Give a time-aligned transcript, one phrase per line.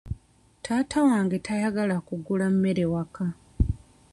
[0.63, 3.25] Taata wange tayagala kugula mmere waka.